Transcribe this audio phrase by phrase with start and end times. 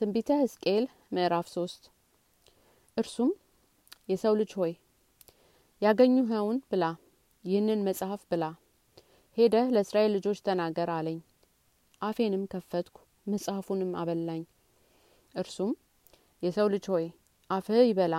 [0.00, 1.82] ትንቢተ ሕዝቅኤል ምዕራፍ ሶስት
[2.96, 3.30] እርሱም
[4.08, 4.72] የሰው ልጅ ሆይ
[5.82, 6.84] ያገኙኸውን ብላ፣
[7.44, 8.44] ይህንን መጽሐፍ ብላ፣
[9.36, 11.18] ሄደህ ለእስራኤል ልጆች ተናገር አለኝ።
[12.00, 14.42] አፌንም ከፈትኩ፣ መጽሐፉንም አበላኝ።
[15.34, 15.72] እርሱም
[16.42, 17.06] የሰው ልጅ ሆይ
[17.50, 18.14] አፍህ ይበላ፣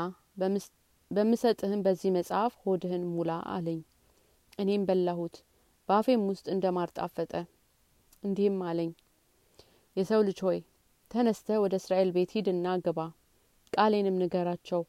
[1.12, 3.80] በምሰጥህም በዚህ መጽሐፍ ሆድህን ሙላ አለኝ።
[4.60, 5.38] እኔም በላሁት፣
[5.90, 7.34] በአፌም ውስጥ እንደ ማር ጣፈጠ።
[8.24, 8.92] እንዲህም አለኝ፣
[9.96, 10.60] የሰው ልጅ ሆይ
[11.12, 13.00] ተነስተ ወደ እስራኤል ቤት ሂድና ግባ፣
[13.74, 14.82] ቃሌንም ንገራቸው።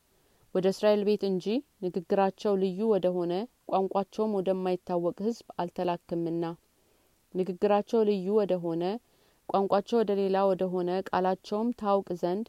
[0.55, 1.47] ወደ እስራኤል ቤት እንጂ
[1.85, 3.33] ንግግራቸው ልዩ ወደ ሆነ
[3.71, 6.45] ቋንቋቸውም ወደማይታወቅ ሕዝብ አልተላክምና
[7.35, 8.83] ንግግራቸው ልዩ ወደ ሆነ
[9.49, 12.47] ቋንቋቸው ወደ ሌላ ወደ ሆነ ቃላቸውም ታውቅ ዘንድ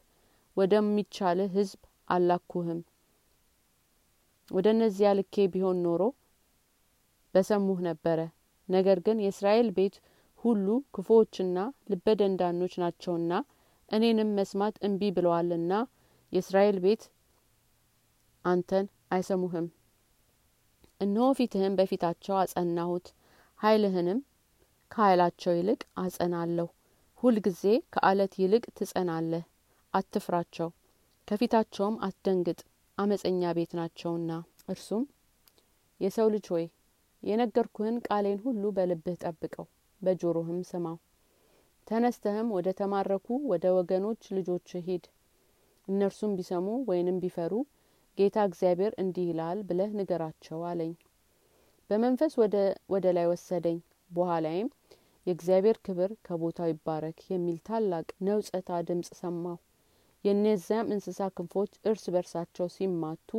[0.58, 2.82] ወደሚቻልህ ሕዝብ አላኩህም።
[4.52, 6.02] ወደ እነዚያ ልኬ ቢሆን ኖሮ
[7.34, 8.20] በሰሙህ ነበረ።
[8.70, 9.96] ነገር ግን የእስራኤል ቤት
[10.44, 11.58] ሁሉ ክፉዎችና
[11.92, 13.32] ልበ ደንዳኖች ናቸውና
[13.94, 15.74] እኔንም መስማት እምቢ ብለዋልና
[16.32, 17.04] የእስራኤል ቤት
[18.46, 19.68] አንተን አይሰሙህም።
[21.02, 23.08] እነሆ ፊትህን በፊታቸው አጸናሁት፣
[23.60, 24.20] ኃይልህንም
[24.92, 26.68] ከኃይላቸው ይልቅ አጸናለሁ።
[27.24, 27.62] ሁልጊዜ
[27.94, 29.44] ከአለት ይልቅ ትጸናለህ።
[29.94, 30.70] አትፍራቸው፣
[31.28, 32.60] ከፊታቸውም አትደንግጥ፣
[32.98, 34.32] አመፀኛ ቤት ናቸውና።
[34.70, 35.04] እርሱም
[36.00, 36.66] የሰው ልጅ ሆይ
[37.24, 39.66] የነገርኩህን ቃሌን ሁሉ በልብህ ጠብቀው፣
[40.02, 40.98] በጆሮህም ስማው።
[41.88, 45.06] ተነስተህም ወደ ተማረኩ ወደ ወገኖች ልጆች ሂድ።
[45.88, 47.54] እነርሱም ቢሰሙ ወይንም ቢፈሩ
[48.18, 50.94] ጌታ እግዚአብሔር እንዲህ ይላል ብለህ ንገራቸው አለኝ።
[51.90, 52.34] በመንፈስ
[52.94, 53.78] ወደ ላይ ወሰደኝ።
[54.12, 54.70] በኋላይም
[55.28, 59.58] የእግዚአብሔር ክብር ከቦታው ይባረክ የሚል ታላቅ ነውጸታ ድምጽ ሰማሁ።
[60.24, 63.30] የእነዚያም እንስሳ ክንፎች እርስ በርሳቸው ሲማቱ፣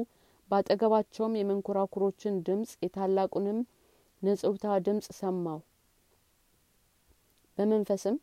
[0.51, 3.59] በአጠገባቸውም የመንኮራኩሮችን ድምጽ የታላቁንም
[4.23, 5.61] ንጽውታ ድምጽ ሰማሁ።
[7.59, 8.17] በመንፈስም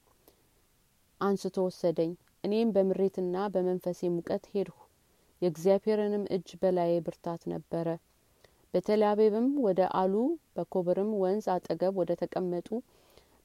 [1.21, 2.11] አንስቶ ወሰደኝ።
[2.43, 4.77] እኔም በምሬትና በመንፈሴ ሙቀት ሄድሁ።
[5.41, 7.87] የእግዚአብሔርንም እጅ በላዬ ብርታት ነበረ።
[8.73, 10.13] በቴልአቤብም ወደ አሉ
[10.55, 12.67] በኮቦርም ወንዝ አጠገብ ወደ ተቀመጡ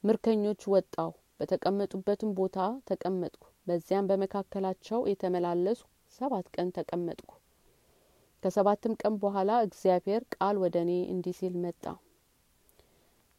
[0.04, 1.10] ምርኮኞች ወጣሁ።
[1.41, 2.59] በተቀመጡበትም ቦታ
[2.91, 5.81] ተቀመጥኩ። በዚያም በመካከላቸው የተመላለሱ
[6.12, 7.31] ሰባት ቀን ተቀመጥኩ።
[8.43, 11.84] ከሰባትም ቀን በኋላ እግዚአብሔር ቃል ወደ እኔ እንዲህ ሲል መጣ።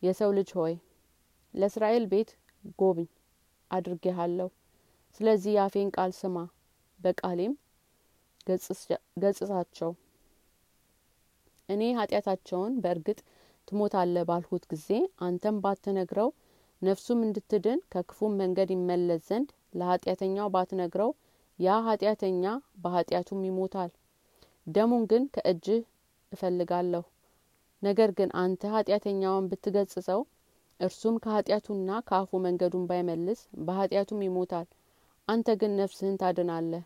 [0.01, 0.73] የሰው ልጅ ሆይ
[1.53, 2.31] ለእስራኤል ቤት
[2.79, 3.07] ጎብኝ
[3.71, 4.49] አድርጌሃለሁ።
[5.19, 6.37] ስለዚህ የአፌን ቃል ስማ፣
[6.99, 7.53] በቃሌም
[9.21, 9.91] ገጽጻቸው።
[11.69, 13.19] እኔ ኃጢአታቸውን በእርግጥ
[13.67, 14.89] ትሞታለህ ባልሁት ጊዜ
[15.21, 16.29] አንተም ባትነግረው
[16.81, 21.11] ነፍሱም እንድትድን ከክፉም መንገድ ይመለስ ዘንድ ለኃጢአተኛው ባትነግረው
[21.59, 22.43] ያ ኃጢአተኛ
[22.77, 23.91] በኃጢአቱም ይሞታል።
[24.67, 25.81] ደሙን ግን ከእጅህ
[26.31, 27.03] እፈልጋለሁ።
[27.83, 30.21] ነገር ግን አንተ ኃጢአተኛውን ብትገጽጸው
[30.79, 34.67] እርሱም ከኃጢአቱና ከአፉ መንገዱን ባይመልስ በኃጢአቱም ይሞታል።
[35.27, 36.83] አንተ ግን ነፍስህን ታድናለህ።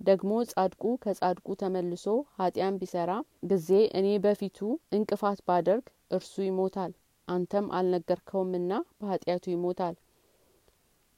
[0.00, 2.04] ደግሞ ጻድቁ ከጻድቁ ተመልሶ
[2.38, 3.10] ኃጢያን ቢሰራ
[3.50, 4.58] ጊዜ እኔ በፊቱ
[4.92, 6.92] እንቅፋት ባደርግ እርሱ ይሞታል።
[7.28, 8.70] አንተም አልነገርከውምና
[9.00, 9.96] በኃጢአቱ ይሞታል።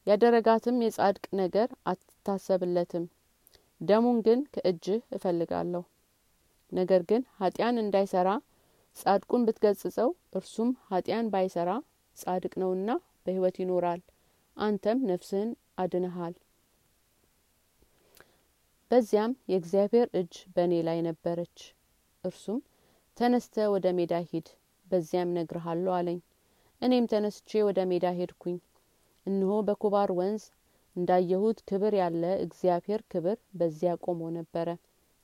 [0.06, 3.05] ያደረጋትም የጻድቅ ነገር አትታሰብለትም።
[3.81, 5.83] ደሙን ግን ከእጅህ እፈልጋለሁ።
[6.72, 8.28] ነገር ግን ኃጢያን እንዳይሰራ
[8.97, 11.71] ጻድቁን ብትገጽጸው እርሱም ኃጢያን ባይሰራ
[12.17, 12.91] ጻድቅ ነውና
[13.25, 14.00] በሕይወት ይኖራል።
[14.56, 16.34] አንተም ነፍስህን አድነሃል።
[18.91, 21.59] በዚያም የእግዚአብሔር እጅ በእኔ ላይ ነበረች።
[22.25, 22.59] እርሱም
[23.17, 24.49] ተነስተ ወደ ሜዳ ሂድ፣
[24.87, 26.19] በዚያም ነግርሃለሁ አለኝ።
[26.83, 28.56] እኔም ተነስቼ ወደ ሜዳ ሄድኩኝ።
[29.27, 30.45] እነሆ በኮባር ወንዝ
[30.97, 34.69] እንዳየሁት ክብር ያለ እግዚአብሔር ክብር በዚያ ቆሞ ነበረ።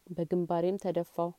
[0.06, 1.30] በግንባሬም ተደፋው።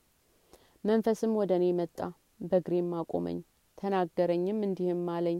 [0.84, 1.98] መንፈስም ወደ እኔ መጣ፣
[2.42, 3.38] በእግሬም አቆመኝ።
[3.80, 5.38] ተናገረኝም እንዲህም አለኝ፣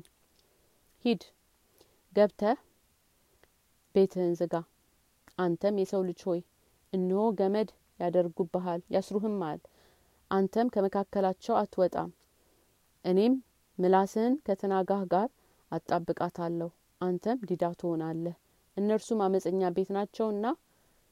[1.05, 1.23] ሂድ
[2.17, 2.59] ገብተህ
[3.95, 4.55] ቤትህን ዝጋ።
[5.39, 6.41] አንተም የሰው ልጅ ሆይ
[6.93, 7.69] እነሆ ገመድ
[8.01, 9.61] ያደርጉብሃል፣ ያስሩህማል።
[10.31, 12.11] አንተም ከመካከላቸው አትወጣም።
[13.05, 13.35] እኔም
[13.79, 15.29] ምላስህን ከትናጋህ ጋር
[15.73, 16.71] አጣብቃታለሁ፣
[17.01, 18.37] አንተም ዲዳ ትሆናለህ።
[18.77, 20.47] እነርሱም አመፀኛ ቤት ናቸውና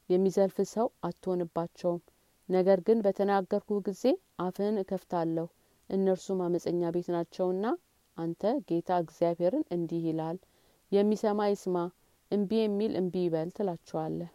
[0.08, 2.00] የሚዘልፍ ሰው አትሆንባቸውም።
[2.48, 4.02] ነገር ግን በተናገርኩ ጊዜ
[4.40, 5.46] አፍህን እከፍታለሁ።
[5.90, 7.66] እነርሱም አመፀኛ ቤት ናቸውና
[8.16, 10.38] አንተ ጌታ እግዚአብሔርን እንዲህ ይላል
[10.92, 11.76] የሚሰማ ይስማ፣
[12.30, 14.30] እምቢ የሚል እምቢ ይበል ትላቸዋለህ።